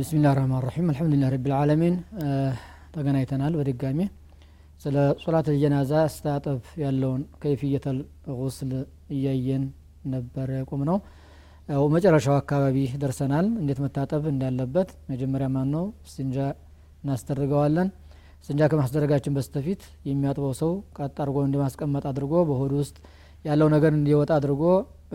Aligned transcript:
ቢስሚላህ 0.00 0.32
ረህማን 0.36 0.62
ረሒም 0.64 0.86
አልሐምዱሊላህ 0.90 1.30
ረቢል 1.34 1.52
ዓለሚን 1.56 1.94
ተገናኝተናል 2.94 3.54
በድጋሚ 3.58 4.00
ስለ 4.80 4.96
ሶላት 5.22 5.46
ልጀናዛ 5.52 5.92
አስተጣጠብ 6.02 6.60
ያለውን 6.82 7.22
ከይፍየተል 7.42 7.98
ጉስል 8.40 8.72
እያየን 9.16 9.64
ነበር 10.14 10.50
ያቆም 10.58 10.82
ነው 10.90 10.98
ያው 10.98 11.21
መጨረሻው 11.93 12.35
አካባቢ 12.35 12.77
ደርሰናል። 13.01 13.45
እንዴት 13.59 13.79
መታጠብ 13.83 14.23
እንዳለበት 14.31 14.89
መጀመሪያ 15.11 15.47
ማን 15.53 15.69
ነው 15.75 15.83
ስንጃ 16.13 16.37
እናስደርገዋለን። 17.03 17.89
ስንጃ 18.47 18.61
ከማስደረጋችን 18.71 19.35
በስተፊት 19.37 19.81
የሚያጥበው 20.09 20.53
ሰው 20.61 20.71
ቀጥ 20.97 21.13
አድርጎ 21.15 21.37
እንደማስቀመጥ 21.47 22.03
አድርጎ 22.11 22.33
በሆድ 22.49 22.73
ውስጥ 22.79 22.95
ያለው 23.45 23.67
ነገር 23.75 23.91
እንዲወጣ 23.97 24.31
አድርጎ 24.37 24.63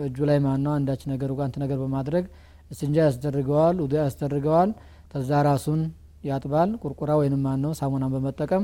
እጁ 0.05 0.17
ላይ 0.29 0.37
ማነው? 0.45 0.73
አንዳች 0.77 1.01
ነገር 1.11 1.31
ጓንት 1.39 1.55
ነገር 1.63 1.77
በማድረግ 1.83 2.25
እስንጃ 2.71 2.97
ያስደርገዋል 3.07 3.75
ውዱ 3.83 3.93
ያስደርገዋል። 4.01 4.71
ተዛ 5.13 5.31
ራሱን 5.47 5.81
ያጥባል። 6.23 6.69
ቁርቁራ 6.83 7.11
ወይንም 7.21 7.41
ማን 7.45 7.59
ነው 7.65 7.71
ሳሙናን 7.79 8.11
በመጠቀም 8.15 8.63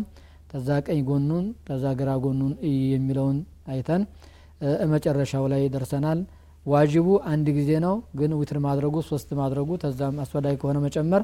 ተዛ 0.52 0.70
ቀኝ 0.88 0.99
ጎኑን 1.07 1.45
ተዛ 1.67 1.85
ግራ 1.99 2.09
ጎኑን 2.26 2.54
የሚለውን 2.91 3.38
አይተን 3.67 4.02
መጨረሻው 4.93 5.45
ላይ 5.54 5.63
ደርሰናል 5.73 6.20
ዋጅቡ 6.66 7.08
አንድ 7.32 7.48
ጊዜ 7.58 7.72
ነው 7.86 7.96
ግን 8.20 8.32
ዊትር 8.40 8.58
ማድረጉ 8.68 8.96
ሶስት 9.10 9.30
ማድረጉ 9.40 9.70
ተዛም 9.84 10.16
አስፈላጊ 10.24 10.55
ከሆነ 10.62 10.78
መጨመር 10.86 11.24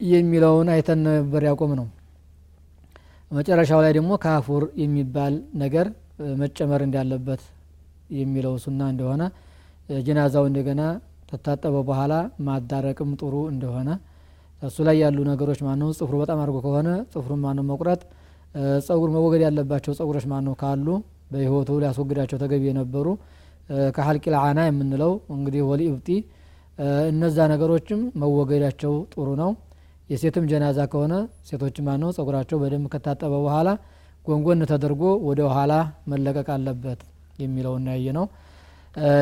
የሚለውን 0.00 0.68
አይተን 0.74 1.00
ነበር 1.08 1.42
ያቆም 1.48 1.72
ነው 1.80 1.86
መጨረሻው 3.30 3.80
ላይ 3.84 3.92
ደግሞ 3.98 4.12
ካፉር 4.24 4.64
የሚባል 4.82 5.34
ነገር 5.62 5.86
መጨመር 6.42 6.80
እንዳለበት 6.86 7.42
የሚለው 8.18 8.54
ሱና 8.64 8.80
እንደሆነ 8.92 9.22
ጀናዛው 10.06 10.44
እንደገና 10.50 10.82
ተታጠበ 11.30 11.76
በኋላ 11.88 12.14
ማዳረቅም 12.46 13.10
ጥሩ 13.20 13.34
እንደሆነ 13.52 13.88
እሱ 14.62 14.76
ላይ 14.88 14.96
ያሉ 15.02 15.18
ነገሮች 15.30 15.60
ማነው? 15.66 15.88
ጽፍሩ 15.98 16.14
በጣም 16.22 16.38
አድርጎ 16.42 16.58
ከሆነ 16.66 16.88
ጽፍሩን 17.12 17.40
ማነው 17.44 17.64
መቁረጥ 17.70 18.00
ጸጉር 18.86 19.08
መወገድ 19.16 19.42
ያለባቸው 19.46 19.92
ጸጉሮች 19.98 20.26
ማነው? 20.32 20.54
ካሉ 20.62 20.86
በህይወቱ 21.32 21.70
ሊያስወግዳቸው 21.82 22.38
ተገቢ 22.42 22.62
የነበሩ 22.70 23.06
ከሀልቂ 23.96 24.24
ለዓና 24.34 24.60
የምንለው 24.68 25.12
እንግዲህ 25.34 25.62
ወሊ 25.68 25.82
እብጢ 25.90 26.08
እነዛ 27.10 27.38
ነገሮችም 27.52 28.00
መወገዳቸው 28.20 28.94
ጥሩ 29.12 29.28
ነው። 29.42 29.50
የሴትም 30.10 30.46
ጀናዛ 30.50 30.78
ከሆነ 30.92 31.14
ሴቶች 31.48 31.76
ማነው 31.86 32.10
ጸጉራቸው 32.16 32.56
በደንብ 32.62 32.86
ከታጠበ 32.94 33.34
በኋላ 33.44 33.68
ጎንጎን 34.26 34.60
ተደርጎ 34.70 35.02
ወደ 35.28 35.40
ኋላ 35.54 35.72
መለቀቅ 36.10 36.48
አለበት 36.54 37.00
የሚለውን 37.38 37.86
ያየ 37.92 38.08
ነው 38.18 38.26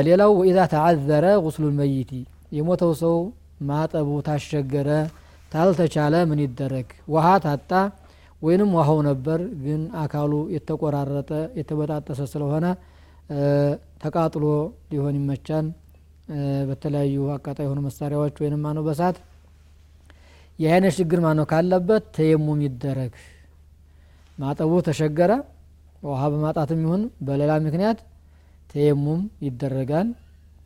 ሌላው 0.06 0.30
ወኢዛ 0.38 0.58
ተዓዘረ 0.72 1.26
ጉስሉ 1.44 1.64
ልመይቲ። 1.70 2.10
የሞተው 2.52 2.92
ሰው 3.02 3.14
ማጠቡ 3.68 4.08
ታሸገረ 4.26 4.88
ታልተቻለ 5.52 6.14
ምን 6.30 6.40
ይደረግ? 6.44 6.88
ውሃ 7.14 7.26
ታጣ 7.44 7.70
ወይንም 8.42 8.70
ውሃው 8.76 8.98
ነበር 9.08 9.40
ግን 9.64 9.82
አካሉ 10.02 10.32
የተቆራረጠ 10.54 11.30
የተበጣጠሰ 11.58 12.20
ስለሆነ 12.32 12.66
ተቃጥሎ 14.02 14.44
ሊሆን 14.92 15.16
ይመቻል። 15.18 15.66
በተለያዩ 16.68 17.24
አቃጣይ 17.34 17.64
የሆኑ 17.66 17.78
መሳሪያዎች 17.86 18.34
ወይንም 18.42 18.60
ማነው 18.64 18.84
በሳት 18.86 19.16
ይህ 20.58 20.70
አይነት 20.74 20.94
ችግር 20.98 21.18
ማነው 21.24 21.46
ካለበት 21.50 22.04
ተየሙም 22.16 22.58
ይደረግ 22.66 23.12
ማጠቡ 24.38 24.72
ተሸገረ 24.86 25.32
ውሃ 26.02 26.22
በማጣትም 26.32 26.80
ይሁን 26.84 27.02
በሌላ 27.26 27.52
ምክንያት 27.66 27.98
ተየሙም 28.70 29.20
ይደረጋል 29.46 30.08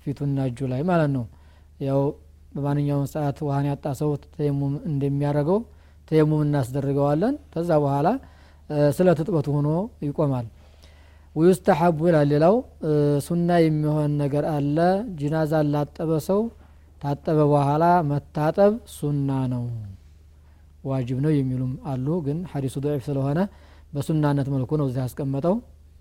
ፊቱና 0.03 0.39
እጁ 0.49 0.69
ላይ 0.73 0.83
ማለት 0.91 1.11
ነው። 1.17 1.25
ያው 1.81 2.01
በማንኛውም 2.55 3.07
ሰዓት 3.15 3.39
ውሃን 3.47 3.67
ያጣ 3.71 3.87
ሰው 4.01 4.11
ተየሙም 4.37 4.75
እንደሚያደርገው 4.91 5.59
ተየሙም 6.09 6.43
እናስደርገዋለን። 6.47 7.35
ከዛ 7.53 7.71
በኋላ 7.85 8.09
ስለ 8.97 9.09
ትጥበቱ 9.19 9.49
ሆኖ 9.57 9.69
ይቆማል 10.07 10.47
ወዩስተሐቡ 11.37 11.99
ይላል 12.09 12.29
ሌላው 12.33 12.55
ሱና 13.27 13.49
የሚሆን 13.65 14.13
ነገር 14.23 14.45
አለ። 14.53 14.77
ጅናዛ 15.19 15.53
ላጠበ 15.73 16.11
ሰው 16.29 16.41
ታጠበ 17.03 17.39
በኋላ 17.53 17.85
መታጠብ 18.11 18.73
ሱና 18.95 19.31
ነው። 19.53 19.65
ዋጅብ 20.85 21.19
ነው 21.25 21.33
የሚሉም 21.37 21.73
አሉ። 21.93 22.07
ግን 22.27 22.39
ሀዲሱ 22.53 22.77
ضዒፍ 22.85 23.03
ስለሆነ 23.09 23.39
በሱናነት 23.93 24.49
መልኩ 24.55 24.71
ነው 24.81 24.87
እዚህ 24.89 25.01
ያስቀመጠው። 25.05 25.55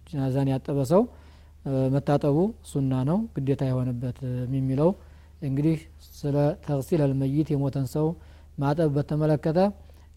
ጅናዛን 0.09 0.50
ያጠበ 0.53 0.79
ሰው 0.91 1.03
መታጠቡ 1.94 2.38
ሱና 2.72 2.94
ነው 3.09 3.19
ግዴታ 3.35 3.62
የሆነበትም 3.69 4.52
የሚለው 4.57 4.90
እንግዲህ 5.41 5.78
ስለ 6.19 6.35
ተግሲል 6.66 7.02
አልመይት 7.06 7.47
የሞተን 7.53 7.88
ሰው 7.96 8.07
ማጠብ 8.57 8.90
በተመለከተ 8.97 9.59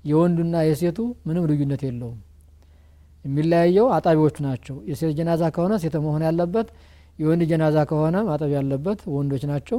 የወንዱና 0.05 0.57
የሴቱ 0.69 0.99
ምንም 1.27 1.47
ልዩነት 1.51 1.83
የለውም 1.87 2.19
የሚለያየው 3.25 3.87
አጣቢዎቹ 3.95 4.37
ናቸው። 4.47 4.77
የሴት 4.91 5.13
ጀናዛ 5.19 5.43
ከሆነ 5.55 5.75
ሴት 5.83 5.95
መሆን 6.05 6.23
ያለበት 6.29 6.69
የወንድ 7.19 7.43
ጀናዛ 7.51 7.77
ከሆነ 7.91 8.17
ማጠብ 8.29 8.51
ያለበት 8.57 9.01
ወንዶች 9.15 9.45
ናቸው። 9.51 9.79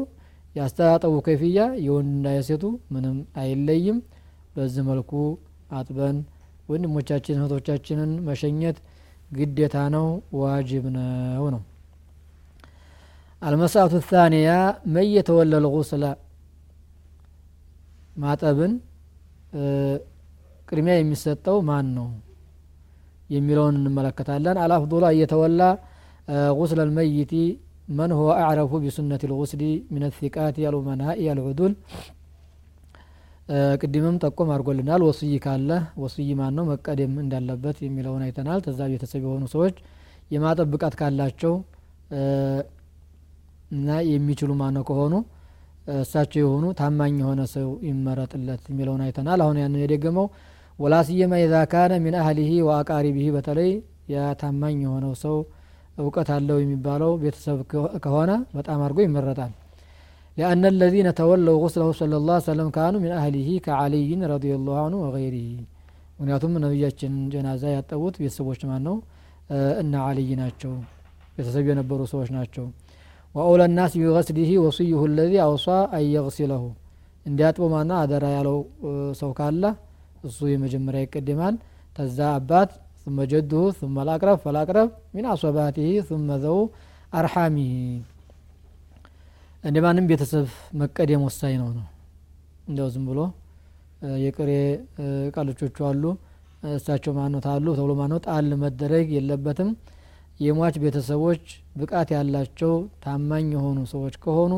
ያስተጣጠቡ 0.56 1.14
ከይፍያ 1.26 1.60
የወንድና 1.86 2.28
የሴቱ 2.36 2.64
ምንም 2.94 3.18
አይለይም። 3.42 3.98
በዚህ 4.56 4.84
መልኩ 4.90 5.12
አጥበን 5.72 6.18
ወንድሞቻችን 6.70 7.38
እህቶቻችንን 7.40 8.12
መሸኘት 8.28 8.78
ግዴታ 9.32 9.78
ነው 9.96 10.08
ዋጅብ 10.40 10.86
ነው 10.96 11.46
ነው። 11.56 11.62
አልመሳቱ 13.42 13.94
ታኒያ 14.08 14.52
መን 14.94 15.08
የተወለል 15.16 15.66
ማጠብን 18.16 18.74
ቅድሚያ 20.68 20.96
የሚሰጠው 20.98 21.58
ማን 21.70 21.88
ነው 21.98 22.08
የሚለውን 23.30 23.76
እንመለከታለን። 23.80 24.58
አልአፍضሉ 24.64 25.04
እየተወላ 25.12 25.62
ጉስለ 26.58 26.80
ልመይቲ 26.90 27.34
መን 27.90 28.12
ሁወ 28.18 28.30
አዕረፉ 28.42 28.72
ቢሱነት 28.84 29.22
ልጉስሊ 29.30 29.62
ምን 29.94 30.04
ثቃት 30.18 30.58
አልኡመናኢ 30.70 31.22
አልዑዱል 31.32 31.74
ቅድምም 33.82 34.16
ጠቆም 34.24 34.50
አድርጎልናል። 34.54 35.02
ወስይ 35.08 35.34
ካለ 35.46 35.70
ወስይ 36.02 36.30
ማን 36.40 36.54
ነው 36.58 36.66
መቀደም 36.72 37.14
እንዳለበት 37.24 37.78
የሚለውን 37.86 38.24
አይተናል። 38.26 38.60
ተዛ 38.66 38.80
ቤተሰብ 38.92 39.24
የሆኑ 39.26 39.46
ሰዎች 39.54 39.78
የማጠብ 40.32 40.68
ብቃት 40.74 40.96
ካላቸው 41.00 41.54
እና 43.72 43.90
የሚችሉ 44.12 44.52
ማነው 44.62 44.84
ከሆኑ 44.90 45.14
እሳቸው 45.96 46.40
የሆኑ 46.44 46.66
ታማኝ 46.80 47.16
የሆነ 47.22 47.42
ሰው 47.54 47.70
ይመረጥለት 47.88 48.64
የሚለውን 48.72 49.02
አይተናል። 49.06 49.40
አሁን 49.46 49.58
ያንን 49.62 49.82
የደገመው 49.84 50.28
ወላስየማ 50.79 51.35
ኢዛ 51.45 51.55
ካነ 51.73 51.93
ሚን 52.05 52.15
አህሊሂ 52.23 52.51
ወአቃሪቢሂ 52.69 53.27
በተለይ 53.37 53.71
የታማኝ 54.15 54.79
የሆነው 54.87 55.13
ሰው 55.25 55.37
እውቀት 56.03 56.29
አለው 56.37 56.59
የሚባለው 56.63 57.13
ቤተሰብ 57.23 57.59
ከሆነ 58.05 58.33
በጣም 58.59 58.81
አድርጎ 58.87 59.01
ይመረጣል 59.09 59.53
لأن 60.37 60.63
الذين 60.75 61.09
تولوا 61.21 61.61
غسله 61.65 61.89
صلى 62.01 62.17
الله 62.21 62.37
عليه 62.39 62.51
وسلم 62.51 62.69
كانوا 62.79 63.01
من 63.05 63.13
أهله 63.21 63.49
كعلي 63.67 64.11
رضي 64.35 64.53
الله 64.59 64.77
عنه 64.87 64.97
وغيره 65.05 65.49
ምክንያቱም 66.19 66.53
ነቢያችን 66.65 67.13
ጀናዛ 67.33 67.63
ያጠቡት 67.77 68.15
ቤተሰቦች 68.23 68.61
ማን 68.69 68.83
ነው 68.89 68.97
እነ 69.83 69.93
አልይ 70.09 70.29
ናቸው 70.43 70.73
ቤተሰብ 71.37 71.65
የነበሩ 71.71 72.01
ሰዎች 72.13 72.29
ናቸው 72.37 72.67
ወአውለ 73.35 73.63
ናስ 73.79 73.93
ቢገስሊህ 74.01 74.51
ወስዩሁ 74.65 75.01
ለዚ 75.19 75.33
አውሷ 75.47 75.67
አየግሲለሁ 75.99 76.63
እንዲያጥበው 77.27 77.69
ማና 77.75 77.93
አደራ 78.05 78.25
ያለው 78.37 78.59
ሰው 79.21 79.31
ካለ 79.39 79.65
እሱ 80.29 80.39
የመጀመሪያ 80.53 81.01
ይቀድማል 81.07 81.55
ተዛ 81.97 82.19
አባት 82.39 82.71
ثم 83.05 83.19
جده 83.33 83.63
ثم 83.81 83.97
الأقرب 84.05 84.39
فالأقرب 84.45 84.89
من 85.17 85.25
أصباته 85.27 85.89
ثم 86.09 86.29
ذو 86.45 86.59
أرحامه 87.13 87.73
እንደ 89.65 89.77
ማንም 89.85 90.07
ቤተሰብ 90.11 90.47
መቀደም 90.81 91.21
ወሳኝ 91.27 91.55
ነው 91.61 91.69
ነው 91.77 91.87
እንደው 92.69 92.89
ዝም 92.95 93.05
ብሎ 93.11 93.21
የቅሬ 94.25 94.51
ቃሎቾቹ 95.35 95.77
አሉ 95.91 96.05
እሳቸው 96.77 97.13
ማነው 97.19 97.41
ታሉ 97.47 97.67
ተብሎ 97.79 97.93
ማነው 98.01 98.19
ጣል 98.27 98.51
መደረግ 98.65 99.07
የለበትም 99.17 99.71
የሟች 100.41 100.77
ቤተሰቦች 100.85 101.45
ብቃት 101.81 102.09
ያላቸው 102.17 102.73
ታማኝ 103.05 103.47
የሆኑ 103.57 103.79
ሰዎች 103.95 104.15
ከሆኑ 104.25 104.53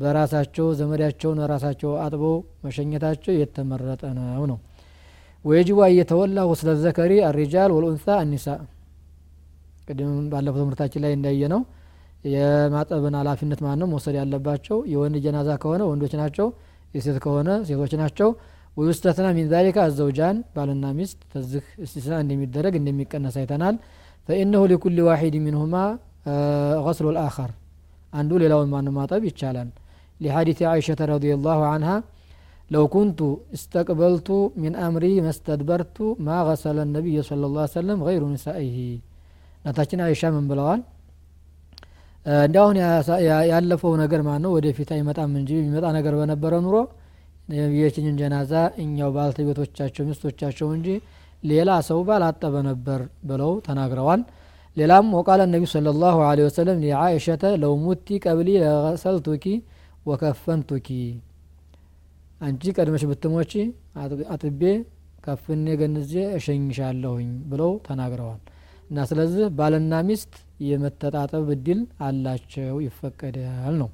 በራሳቸው 0.00 0.66
ዘመዳቸውን 0.80 1.38
ራሳቸው 1.52 1.92
አጥበው 2.04 2.36
መሸኘታቸው 2.66 3.34
የተመረጠ 3.42 4.02
ነው 4.18 4.44
ነው 4.52 4.58
ወየጅቡ 5.45 5.79
እየተወላ 5.87 6.39
ውስለ 6.51 6.69
ዘከሪ 6.83 7.13
አሪጃል 7.29 7.71
ወልኡንሳ 7.75 8.05
አኒሳ 8.21 8.45
ቅድም 9.87 10.11
ባለፈው 10.31 10.59
ትምህርታችን 10.61 11.01
ላይ 11.05 11.13
እንዳየ 11.17 11.47
ነው 11.53 11.61
የማጠብን 12.33 13.15
ኃላፊነት 13.21 13.59
ማን 13.65 13.77
ነው 13.81 13.87
መውሰድ 13.93 14.15
ያለባቸው 14.19 14.77
የወንድ 14.91 15.17
ጀናዛ 15.25 15.49
ከሆነ 15.63 15.81
ወንዶች 15.89 16.13
ናቸው 16.21 16.47
የሴት 16.95 17.17
ከሆነ 17.25 17.49
ሴቶች 17.67 17.93
ናቸው። 18.01 18.29
ወዩስተትና 18.77 19.27
ሚን 19.37 19.47
ዛሊካ 19.51 19.77
አዘውጃን 19.87 20.37
ባልና 20.53 20.85
ሚስት 20.99 21.19
ተዝህ 21.33 21.65
እስቲስና 21.85 22.13
እንደሚደረግ 22.23 22.73
እንደሚቀነስ 22.79 23.35
አይተናል። 23.41 23.75
ፈኢነሁ 24.29 24.61
ሊኩል 24.71 24.97
ዋሒድ 25.07 25.35
ሚንሁማ 25.45 25.75
ገስሉ 26.85 27.07
ልአኸር 27.17 27.51
አንዱ 28.13 28.31
ሌላውን 28.43 28.69
ማን 28.73 28.87
ማጠብ 28.97 29.23
ይቻላል። 29.29 29.69
ሊሐዲث 30.19 30.59
አይሸተ 30.71 31.01
ረዲ 31.11 31.27
ላሁ 31.45 31.61
አንሃ 31.73 31.91
ለው 32.73 32.85
ኩንቱ 32.93 33.19
እስተቅበልቱ 33.55 34.27
ሚን 34.61 34.73
አምሪ 34.85 35.05
መስተድበርቱ 35.25 35.97
ማ 36.25 36.37
ገሰለ 36.47 36.77
ነቢይ 36.95 37.17
صለ 37.29 37.43
ላ 37.55 37.65
ሰለም 37.75 37.99
ገይሩ 38.07 38.23
ኒሳኢህ 38.33 38.77
እናታችን 39.59 40.01
አይሻ 40.05 40.31
ምን 40.35 40.45
ብለዋል 40.51 40.81
እንዲያሁን 42.43 42.77
ያለፈው 43.51 43.93
ነገር 44.01 44.21
ማን 44.27 44.41
ነው 44.45 44.51
ወደፊት 44.57 44.89
አይመጣም 44.95 45.31
እንጂ 45.39 45.51
የሚመጣ 45.57 45.85
ነገር 45.97 46.13
በነበረ 46.19 46.53
ኑሮ 46.65 46.75
ነቢያችንን 47.49 48.15
ጀናዛ 48.21 48.53
እኛው 48.83 49.09
ባልተቤቶቻቸው 49.15 50.03
ሚስቶቻቸው 50.09 50.67
እንጂ 50.77 50.87
ሌላ 51.43 51.69
ሰው 51.89 51.99
ባላጠበ 52.07 52.55
ነበር 52.69 52.99
ብለው 53.29 53.51
ተናግረዋል። 53.65 54.21
ሌላም 54.77 55.07
ወቃለ 55.17 55.41
ነቢዩ 55.53 55.69
صለ 55.73 55.87
ላሁ 56.03 56.19
ለ 56.37 56.45
ወሰለም 56.47 56.77
ሊዓይሸተ 56.83 57.43
ለው 57.63 57.73
ሙቲ 57.83 58.17
ቀብሊ 58.25 58.49
ለሰልቱኪ 58.63 59.45
ወከፈንቱኪ 60.05 60.87
አንቺ 62.43 62.71
ቀድመሽ 62.75 63.03
ብትሞች 63.09 63.51
አጥቤ 64.33 64.61
ከፍኔ 65.25 65.65
ገንዜ 65.81 66.13
እሸኝሻለሁኝ 66.37 67.29
ብለው 67.51 67.71
ተናግረዋል። 67.85 68.41
እና 68.89 69.05
ስለዚህ 69.09 69.45
ባልና 69.57 69.93
ሚስት 70.07 70.33
የመተጣጠብ 70.65 71.45
እድል 71.55 71.79
አላቸው፣ 72.07 72.75
ይፈቀዳል 72.85 73.75
ነው። 73.81 73.89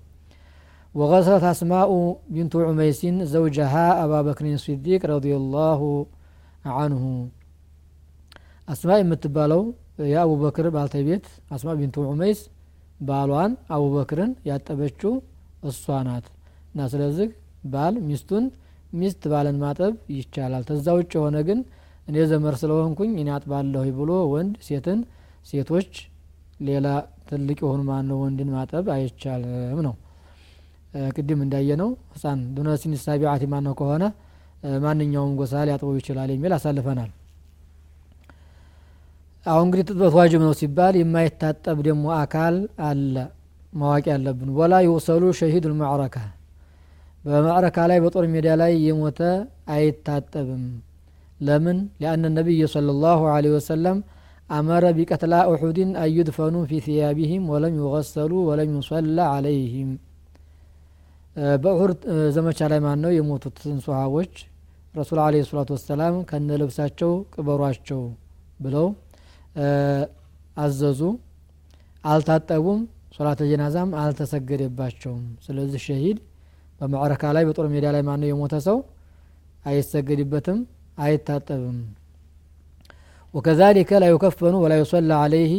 ወገሰለት 0.95 1.43
አስማኡ 1.49 1.91
ቢንቱ 2.33 2.53
ዑመይሲን 2.65 3.17
ዘውጀሃ 3.31 3.73
አባበክሪን 4.03 4.57
ሲዲቅ 4.63 5.01
ረዲየላሁ 5.11 5.81
አንሁ። 6.77 7.03
አስማ 8.67 8.97
የምትባለው 8.99 9.61
የአቡበክር 10.09 10.67
ባልተቤት 10.75 11.25
አስማ 11.53 11.69
ቢንቱ 11.79 11.97
ዑመይስ 12.09 12.41
ባሏን 13.01 13.51
አቡበክርን 13.75 14.31
ያጠበችው 14.49 15.13
እሷ 15.63 15.85
ናት 16.07 16.25
እና 16.71 16.87
ስለዚህ 16.91 17.29
ባል 17.65 17.95
ሚስቱን 18.07 18.45
ሚስት 18.93 19.23
ባልን 19.31 19.57
ማጠብ 19.63 19.93
ይቻላል። 20.15 20.63
ተዛ 20.69 20.87
ውጭ 20.97 21.11
የሆነ 21.17 21.37
ግን 21.47 21.59
እኔ 22.07 22.17
ዘመር 22.31 22.55
ስለሆንኩኝ 22.61 23.11
እኔ 23.15 23.29
አጥባለሁ 23.35 23.83
ብሎ 23.99 24.11
ወንድ 24.33 24.55
ሴትን 24.67 24.99
ሴቶች 25.45 25.91
ሌላ 26.67 26.87
ትልቅ 27.29 27.57
የሆኑ 27.63 27.81
ማነው 27.89 28.17
ወንድን 28.23 28.49
ማጠብ 28.55 28.85
አይቻልም 28.95 29.79
ነው። 29.87 29.93
ቅድም 31.11 31.39
እንዳየ 31.45 31.71
ነው 31.81 31.89
ህፃን 32.13 32.39
ዱነሲን 32.55 32.93
ሳቢዓቲ 33.03 33.43
ማነው 33.51 33.73
ከሆነ 33.79 34.03
ማንኛውም 34.83 35.33
ጎሳ 35.39 35.53
ሊያጥበው 35.67 35.97
ይችላል 35.99 36.29
የሚል 36.33 36.53
አሳልፈናል። 36.57 37.11
አሁን 39.45 39.63
እንግዲህ 39.65 39.85
ጥጥበት 39.87 40.13
ዋጅብ 40.17 40.41
ነው 40.45 40.53
ሲባል 40.59 40.95
የማይታጠብ 40.99 41.77
ደግሞ 41.87 42.05
አካል 42.17 42.55
አለ። 42.87 43.15
ማዋቂ 43.73 44.05
ያለብን 44.13 44.49
ወላ 44.57 44.75
ይውሰሉ 44.85 45.23
ሸሂድ 45.39 45.65
ልማዕረካ 45.71 46.15
በማዕረካ 47.23 47.77
ላይ 47.89 47.97
በጦር 48.03 48.25
ሜዳ 48.33 48.47
ላይ 48.61 48.73
የሞተ 48.83 49.19
አይታጠብም። 49.73 50.63
ለምን? 51.39 51.77
ሊአነ 51.99 52.23
ነቢይ 52.37 52.61
صለ 52.73 52.87
ላሁ 53.03 53.21
ለ 53.37 53.51
ወሰለም 53.53 53.97
አመረ 54.49 54.85
ቢቀትላ 54.97 55.33
ኡሑድን 55.49 55.89
አዩድፈኑ 56.01 56.55
ፊ 56.69 56.79
ثያቢህም 56.85 57.43
ወለም 57.53 57.73
ይغሰሉ 57.79 58.31
ወለም 58.49 58.71
ይصላ 58.77 59.19
አለይህም 59.33 59.89
በኡሑድ 61.63 61.99
ዘመቻ 62.35 62.59
ላይ 62.71 62.79
ማን 62.85 62.99
ነው 63.03 63.11
የሞቱትን 63.15 63.77
ሶሃቦች 63.85 64.33
ረሱል 64.95 65.19
አለ 65.23 65.41
ሰላቱ 65.49 65.69
ወሰላም 65.75 66.15
ከነ 66.29 66.49
ልብሳቸው 66.61 67.11
ቅበሯቸው 67.33 68.01
ብለው 68.59 68.87
አዘዙ። 70.57 71.01
አልታጠቡም። 72.03 72.79
ሶላተ 73.15 73.41
ጀናዛም 73.51 73.89
አልተሰገደባቸውም። 74.01 75.23
ስለዚህ 75.45 75.81
ሸሂድ 75.87 76.17
በማዕረካ 76.81 77.23
ላይ 77.35 77.43
በጦር 77.47 77.67
ሜዳ 77.73 77.85
ላይ 77.95 78.03
ማነው 78.07 78.27
የሞተ 78.31 78.55
ሰው? 78.67 78.77
አይሰገድበትም 79.65 80.59
አይታጠብም። 80.97 81.79
ወከዛሊከ 83.33 83.91
ላ 84.01 84.05
ዩከፈኑ 84.11 84.55
ወላ 84.63 84.73
ዩሰላ 84.81 85.11
አለይህ 85.23 85.53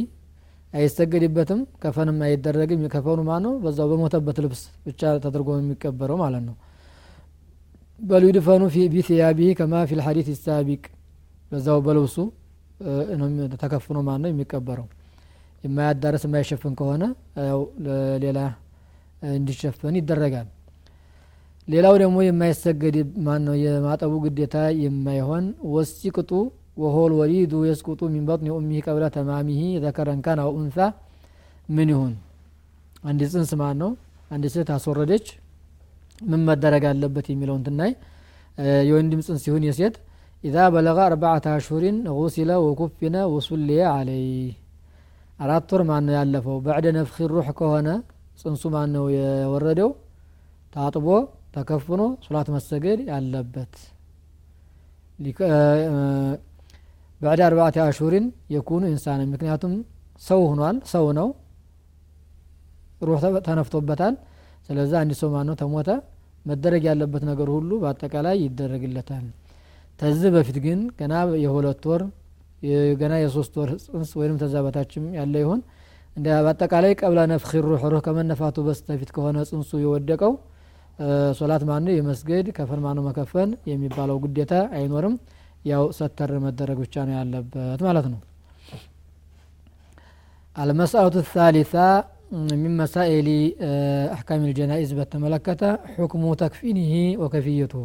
አይሰገድበትም 0.73 1.61
ከፈንም 1.83 2.19
አይደረግም። 2.27 2.81
የከፈኑ 2.87 3.21
ማ 3.29 3.39
ነው 3.45 3.53
በዛው 3.63 3.87
በሞተበት 3.93 4.39
ልብስ 4.45 4.63
ብቻ 4.87 5.13
ተደርጎ 5.25 5.49
የሚቀበረው 5.59 6.19
ማለት 6.23 6.43
ነው። 6.49 6.57
بل 8.01 8.23
يدفن 8.31 8.63
بثيابه 8.93 9.51
كما 9.59 9.83
في 9.89 9.99
الحديث 9.99 10.29
السابق 10.45 10.83
በዛው 11.53 11.79
በልብሱ 11.87 12.17
ተከፍኖ 13.63 13.99
ማን 14.07 14.21
ነው 14.25 14.31
የሚቀበረው? 14.33 14.87
የማያዳረስ 15.65 16.23
የማይሸፍን 16.27 16.75
ከሆነ 16.79 17.03
ያው 17.49 17.61
ሌላ 18.23 18.39
እንዲሸፈን 19.31 19.97
ይደረጋል 20.01 20.47
ሌላው 21.71 21.95
ደግሞ 22.03 22.17
የማይሰገድ 22.25 22.97
ማን 23.27 23.43
ነው 23.47 23.55
የማጠቡ 23.61 24.13
ግዴታ 24.25 24.55
የማይሆን 24.83 25.45
والسقط 25.75 26.31
وهو 26.83 27.13
الولد 27.19 27.53
يسقط 27.69 28.01
من 28.13 28.25
بطن 28.29 28.49
أمه 28.57 28.79
قبل 28.87 29.05
تمامه 29.17 29.61
ذكرا 29.85 30.21
كان 30.27 30.39
أو 30.45 30.51
أنثى 30.59 30.79
ምን 31.69 31.89
ይሁን? 31.93 32.13
አንድ 33.05 33.21
ጽንስ 33.33 33.51
ማን 33.61 33.77
ነው 33.83 33.91
አንድ 34.31 34.45
ሴት 34.55 34.69
አስወረደች 34.77 35.27
ምን 36.23 36.41
መደረግ 36.49 36.85
አለበት 36.91 37.27
የሚለውን 37.33 37.63
ትናይ። 37.67 37.93
የወንድም 38.89 39.21
ጽንስ 39.27 39.43
ሲሆን 39.47 39.65
የሴት 39.69 39.95
ኢዛ 40.45 40.57
በለጋ 40.75 40.99
አርባዓተ 41.09 41.47
አሽሁሪን 41.55 41.97
ጉሲለ 42.19 42.51
ወኩፊነ 42.67 43.17
ወሱልየ 43.35 43.83
አለይህ 43.91 44.51
አራት 45.39 45.69
ወር 45.75 45.83
ማን 45.91 46.03
ነው 46.09 46.15
ያለፈው? 46.19 46.57
በዕደ 46.67 46.87
ነፍኺ 46.99 47.29
ሩሕ 47.33 47.49
ከሆነ 47.59 47.89
ጽንሱ 48.41 48.63
ማን 48.75 48.91
ነው 48.97 49.05
የወረደው? 49.17 49.91
ታጥቦ 50.73 51.07
ተከፍኖ 51.55 52.03
ሶላት 52.25 52.49
መሰገድ 52.55 52.99
ያለበት 53.11 53.73
በዕደ 57.21 57.41
አርባዓተ 57.47 57.77
አሽሁሪን 57.85 58.27
የኩኑ 58.55 58.83
ኢንሳን 58.93 59.21
ምክንያቱም 59.33 59.73
ሰው 60.23 60.41
ሁኗል 60.51 60.77
ሰው 60.93 61.07
ነው። 61.19 61.29
ሩህ 63.01 63.19
ተነፍቶበታል። 63.47 64.15
ስለዚ 64.69 64.93
አንድ 65.01 65.13
ሰው 65.21 65.29
ማን 65.35 65.47
ነው 65.49 65.57
ተሞተ። 65.61 65.89
መደረግ 66.47 66.83
ያለበት 66.89 67.23
ነገር 67.31 67.49
ሁሉ 67.55 67.71
በአጠቃላይ 67.83 68.37
ይደረግለታል። 68.45 69.25
ተዚህ 70.01 70.31
በፊት 70.35 70.59
ግን 70.65 70.81
ገና 71.01 71.15
የሁለት 71.45 71.83
ወር 71.91 72.03
ገና 73.01 73.13
የሶስት 73.23 73.55
ወር 73.61 73.71
ጽንስ 73.85 74.11
ወይም 74.21 74.37
ተዛ 74.41 74.55
በታችም 74.65 75.05
ያለ 75.19 75.35
ይሁን። 75.43 75.61
እንደ 76.17 76.29
በአጠቃላይ 76.45 76.93
ቀብለ 77.01 77.21
ነፍኺ 77.33 77.53
ሩህ 77.67 77.83
ሩህ 77.93 78.03
ከመነፋቱ 78.07 78.57
በስተፊት 78.67 79.11
ከሆነ 79.17 79.39
ጽንሱ 79.51 79.71
የወደቀው 79.83 80.33
ሶላት 81.39 81.63
ማን 81.69 81.87
የመስገድ 81.93 82.47
ከፈን 82.57 82.81
ማነው 82.85 83.05
መከፈን 83.07 83.51
የሚባለው 83.71 84.17
ግዴታ 84.25 84.55
አይኖርም። 84.77 85.15
ያው 85.65 85.85
ሰተር 85.97 86.31
መደረግ 86.45 86.79
ብቻ 86.83 86.95
ነው 87.07 87.15
ያለበት 87.17 87.81
ማለት 87.87 88.07
ነው። 88.13 88.21
አልመስአቱ 90.57 91.17
ሳሊሳ 91.31 91.75
ሚን 92.55 92.75
መሳኤሊ 92.81 93.29
አሕካም 94.15 94.43
ልጀናኢዝ 94.49 94.91
በተመለከተ 94.99 95.63
ሑክሙ 95.95 96.25
ተክፊኒሂ 96.43 96.93
ወከፊየቱሁ 97.23 97.83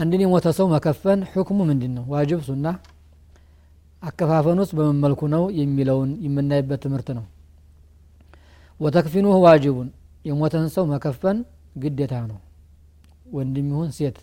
አንድን 0.00 0.22
የሞተ 0.22 0.48
ሰው 0.58 0.66
መከፈን 0.72 1.20
ሑክሙ 1.32 1.58
ምንድን 1.70 1.92
ነው? 1.96 2.04
ዋጅብ፣ 2.12 2.40
ሱና፣ 2.46 2.66
አከፋፈን 4.02 4.60
በመመልኩ 4.78 5.20
ነው 5.34 5.42
የሚለውን 5.58 6.10
የምናይበት 6.26 6.80
ትምህርት 6.84 7.08
ነው። 7.18 7.24
ወተክፊኑህ 8.80 9.36
ዋጅቡን 9.44 9.88
የሞተን 10.24 10.66
ሰው 10.74 10.84
መከፈን 10.92 11.38
ግዴታ 11.76 12.14
ነው። 12.30 12.38
ወንድም 13.34 13.66
ይሁን 13.72 13.90
ሴት። 13.96 14.16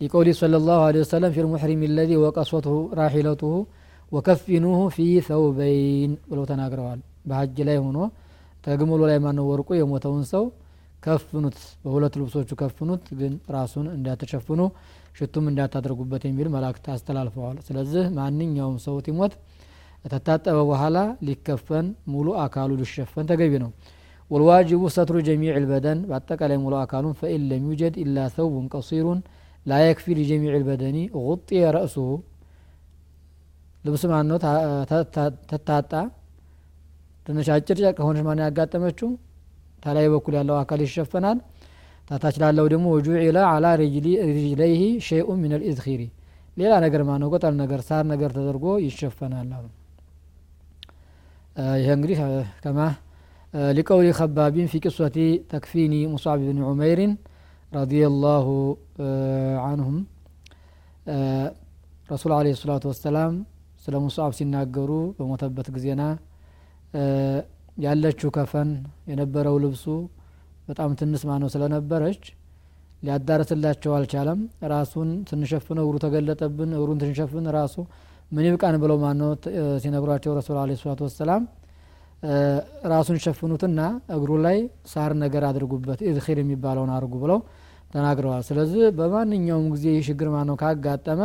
ሊቀውሊ 0.00 0.28
صለ 0.40 0.54
ላሁ 0.66 0.82
ለ 0.86 1.00
ወሰለም 1.02 1.30
ፊ 1.34 1.44
ልሙሕሪም 1.44 1.80
ለዚ 1.96 2.10
ወቀሶትሁ 2.22 2.74
ራሒለቱሁ 2.98 3.52
ወከፊኑሁ 4.12 4.78
ፊ 4.94 4.98
ሰውበይን 5.28 6.12
ብለው 6.30 6.44
ተናግረዋል። 6.50 7.00
በሀጅ 7.28 7.58
ላይ 7.68 7.78
ሆኖ 7.84 7.98
ተግምሎ 8.64 9.00
ላይ 9.10 9.18
ማነው 9.24 9.44
ወርቁ 9.50 9.68
የሞተውን 9.76 10.24
ሰው 10.32 10.44
ከፍኑት 11.02 11.58
በሁለት 11.84 12.14
ልብሶቹ 12.20 12.50
ከፍኑት 12.62 13.04
ግን 13.20 13.34
ራሱን 13.54 13.86
እንዳትሸፍኑ 13.94 14.60
ሽቱም 15.18 15.46
እንዳታደርጉበት 15.50 16.22
የሚል 16.28 16.48
መላእክት 16.54 16.84
አስተላልፈዋል። 16.94 17.56
ስለዚህ 17.68 18.04
ማንኛውም 18.18 18.76
ሰው 18.86 18.96
ቲሞት 19.06 19.32
ተታጠበ 20.04 20.58
በኋላ 20.68 20.98
ሊከፈን 21.26 21.86
ሙሉ 22.12 22.28
አካሉ 22.44 22.70
ሊሸፈን 22.80 23.26
ተገቢ 23.30 23.52
ነው። 23.64 23.70
والواجب 24.30 24.82
ستر 24.94 25.16
جميع 25.26 25.52
البدن 25.56 25.98
በአጠቃላይ 26.08 26.58
ሙሉ 26.62 26.74
አካሉን 26.82 27.14
فإن 27.20 27.42
لم 27.50 27.64
يوجد 27.70 27.94
إلا 28.02 28.26
ثوب 28.34 28.66
قصير 28.74 29.20
لا 29.66 29.80
يكفي 29.82 30.06
لجميع 30.18 30.50
البدن 30.54 30.96
غطي 31.24 31.62
رأسه 31.76 32.10
ልብስ 33.84 34.02
ማን 34.10 34.26
ነው 34.30 34.38
ተታጣ። 35.50 35.92
ትንሽ 37.26 37.48
አጭር 37.54 37.76
ጨርቅ 37.78 37.94
ከሆነች 37.98 38.24
ማን 38.26 38.40
ያጋጠመችው? 38.44 39.08
ታላይ 39.82 40.06
በኩል 40.14 40.34
ያለው 40.38 40.56
አካል 40.62 40.80
ይሸፈናል። 40.86 41.38
ታታች 42.08 42.36
ላለው 42.42 42.66
ደግሞ 42.72 42.86
وجعل 42.94 43.38
على 43.50 43.66
رجليه 43.80 44.80
شيء 45.08 45.28
من 45.42 45.52
الإذخر 45.54 46.02
ሌላ 46.56 46.72
ነገር 46.84 47.02
ማነው? 47.08 47.28
ቅጠል 47.34 47.54
ነገር 47.62 47.80
ሳር 47.88 48.04
ነገር 48.12 48.30
ተደርጎ 48.36 48.64
ይሸፈናል 48.86 49.50
አሉ 49.58 49.66
ይህ 51.79 51.89
እንግዲህ 51.97 52.19
ከማ 52.63 52.79
ሊቀውሊ 53.77 54.07
ከባቢን 54.17 54.67
ፊ 54.71 54.81
ቅሶቲ 54.85 55.17
ተክፊኒ 55.51 55.93
ሙስዓብ 56.13 56.39
ብን 56.47 56.59
ዑመይርን 56.69 57.13
ረዲየላሁ 57.71 58.47
አንሁም 59.67 59.97
ረሱል 62.09 62.31
አለ 62.37 62.47
ሰላቱ 62.61 62.85
ወሰላም 62.91 63.33
ስለ 63.85 63.95
ሙስዓብ 64.05 64.31
ሲናገሩ 64.37 64.91
በሞተበት 65.17 65.67
ጊዜና 65.75 66.03
ያለችው 67.85 68.29
ከፈን 68.35 68.69
የነበረው 69.11 69.55
ልብሱ 69.63 69.85
በጣም 70.69 70.91
ትንስ 70.99 71.23
ማነው 71.29 71.49
ስለነበረች 71.55 72.21
ሊያዳርስላቸው 73.03 73.91
አልቻለም 73.97 74.39
ራሱን 74.73 75.09
ስንሸፍነው 75.29 75.83
እግሩ 75.85 75.95
ተገለጠብን 76.05 76.71
እግሩን 76.77 76.99
ስንሸፍን 77.03 77.47
ራሱ 77.57 77.75
ምን 78.35 78.43
ይብቃን 78.47 78.75
ብለው 78.83 78.97
ማነው 79.03 79.31
ሲነግሯቸው 79.83 80.33
ረሱል 80.39 80.57
አለ 80.63 80.77
ሰላቱ 80.81 81.01
ወሰላም 81.07 81.43
ራሱን 82.93 83.17
ሸፍኑትና 83.25 83.79
እግሩ 84.15 84.31
ላይ 84.45 84.57
ሳር 84.93 85.11
ነገር 85.23 85.43
አድርጉበት 85.49 85.99
ኢዝኺር 86.11 86.37
የሚባለውን 86.43 86.91
አድርጉ 86.97 87.15
ብለው 87.23 87.39
ተናግረዋል 87.93 88.43
ስለዚህ 88.49 88.83
በማንኛውም 88.99 89.67
ጊዜ 89.75 89.85
ይህ 89.95 90.05
ችግር 90.09 90.29
ማነው 90.35 90.55
ካጋጠመ 90.61 91.21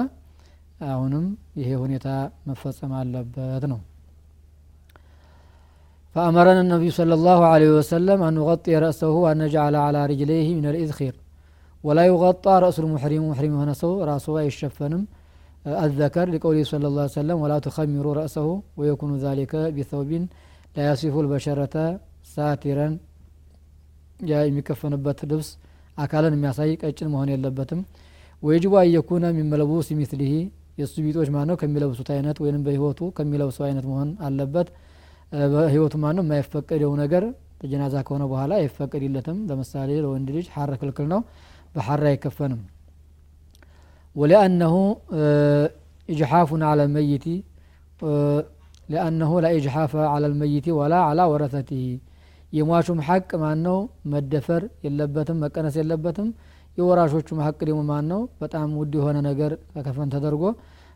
አሁንም 0.95 1.25
ይሄ 1.61 1.71
ሁኔታ 1.85 2.09
መፈጸም 2.51 2.93
አለበት 3.03 3.65
ነው 3.75 3.81
فأمرنا 6.15 6.61
النبي 6.67 6.91
صلى 7.01 7.15
الله 7.19 7.41
عليه 7.53 7.71
وسلم 7.79 8.19
أن 8.29 8.33
نغطي 8.39 8.73
رأسه 8.85 9.13
وأن 9.25 9.37
نجعل 9.45 9.75
على 9.87 10.01
رجليه 10.11 10.49
من 10.59 10.67
الإذخير 10.73 11.15
ولا 11.87 12.05
يغطى 12.11 12.55
رأس 12.65 12.77
المحرم 12.85 13.23
محرم 13.31 13.53
هنا 13.63 13.75
سو 13.83 13.91
رأسه 14.11 14.33
يشفنم 14.49 15.03
الذكر 15.87 16.27
لقوله 16.35 16.63
صلى 16.65 16.87
الله 16.89 17.05
عليه 17.07 17.19
وسلم 17.21 17.37
ولا 17.45 17.59
تخمروا 17.67 18.15
رأسه 18.21 18.47
ويكون 18.79 19.13
ذلك 19.27 19.53
بثوب 19.77 20.11
لا 20.77 20.83
يصف 20.91 21.15
البشرة 21.25 21.75
ساترا 22.35 22.89
يا 24.31 24.39
የሚከፈንበት 24.49 25.19
ልብስ 25.31 25.49
አካልን 25.99 26.35
የሚያሳይ 26.37 26.71
ቀጭን 26.83 27.09
መሆን 27.13 27.29
የለበትም 27.33 27.81
ወይጅቡ 28.43 28.73
አየኩነ 28.83 29.25
የሚመለቡስ 29.33 29.89
ሚስሊሂ 30.01 30.33
የእሱ 30.81 30.95
ቢጦች 31.07 31.29
ማነው 31.37 31.57
ከሚለብሱት 31.61 32.09
አይነት 32.17 32.37
ወይም 32.43 32.63
በህይወቱ 32.67 33.01
ከሚለብሱ 33.17 33.59
አይነት 33.69 33.85
መሆን 33.91 34.11
አለበት 34.27 34.69
በህይወቱ 35.55 35.95
ማነው 36.05 36.25
የማይፈቀደው 36.27 36.93
ነገር 37.03 37.25
ጀናዛ 37.73 37.97
ከሆነ 38.09 38.23
በኋላ 38.33 38.53
አይፈቀድለትም 38.61 39.39
ለምሳሌ 39.49 39.91
ለወንድ 40.05 40.29
ልጅ 40.37 40.47
ሐር 40.55 40.71
ክልክል 40.83 41.07
ነው 41.15 41.21
በሐር 41.75 42.05
አይከፈንም 42.13 42.61
ወሊአነሁ 44.16 44.76
ኢጅሓፉን 46.10 46.64
አለ 46.70 46.82
መይቲ 46.96 47.26
ሊአነሁ 48.90 49.32
ላ 49.44 49.50
ኢጅሓፈ 49.58 49.94
አለ 50.14 50.24
ልመይቲ 50.32 50.68
ወላ 50.80 50.96
አላ 51.10 51.22
ወረተቲህ 51.32 51.86
የሟቹም 52.54 53.00
ሐቅ 53.08 53.30
ማን 53.44 53.60
ነው 53.68 53.78
መደፈር 54.12 54.64
የለበትም 54.86 55.38
መቀነስ 55.44 55.76
የለበትም። 55.80 56.28
የወራሾቹም 56.78 57.40
ሐቅ 57.46 57.58
ደግሞ 57.68 57.82
ማን 57.90 58.06
ነው 58.12 58.22
በጣም 58.42 58.70
ውድ 58.80 58.94
የሆነ 59.00 59.18
ነገር 59.28 59.52
ከከፈን 59.74 60.10
ተደርጎ 60.14 60.44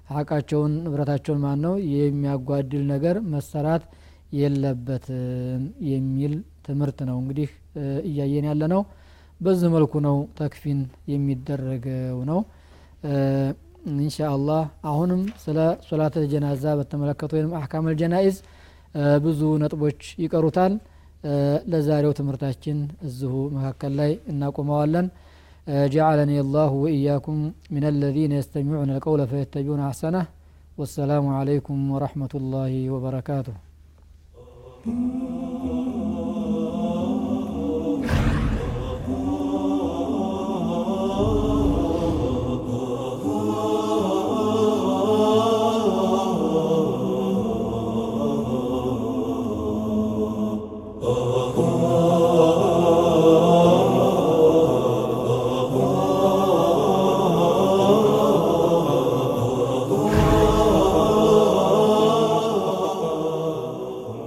ሐቃቸውን 0.09 0.73
ንብረታቸውን 0.83 1.39
ማን 1.43 1.59
ነው 1.65 1.73
የሚያጓድል 1.93 2.83
ነገር 2.93 3.17
መሰራት 3.33 3.83
የለበትም 4.39 5.61
የሚል 5.91 6.33
ትምህርት 6.67 6.99
ነው 7.09 7.17
እንግዲህ 7.21 7.49
እያየን 8.09 8.47
ያለ 8.49 8.63
ነው 8.73 8.81
በዚህ 9.41 9.69
መልኩ 9.75 9.93
ነው 10.07 10.17
ተክፊን 10.39 10.79
የሚደረገው 11.13 12.17
ነው 12.31 12.39
እንሻ 13.90 14.16
አላህ 14.34 14.62
አሁንም 14.90 15.22
ስለ 15.44 15.58
ሶላት 15.88 16.14
ጀናዛ 16.32 16.64
በተመለከቱ 16.78 17.32
ወይም 17.38 17.50
አሕካም 17.60 17.88
ጀናኢዝ 18.02 18.36
ብዙ 19.24 19.40
ነጥቦች 19.62 20.00
ይቀሩታል 20.24 20.74
ለዛሬው 21.72 22.12
ትምህርታችን 22.20 22.78
እዚሁ 23.08 23.34
መካከል 23.58 23.92
ላይ 24.00 24.12
እናቆመዋለን 24.32 25.08
جعلني 25.96 26.38
الله 26.44 26.70
وإياكم 26.84 27.36
من 27.70 27.84
الذين 27.92 28.32
يستمعون 28.32 28.90
القول 28.90 29.20
فيتبعون 29.30 29.80
أحسنه 29.80 30.24
والسلام 30.78 31.24
عليكم 31.38 31.76
ورحمة 31.94 32.32
الله 32.34 32.72
وبركاته 32.94 33.54